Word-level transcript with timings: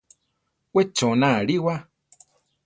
We 0.73 0.81
chona 0.97 1.27
ariwa. 1.39 1.75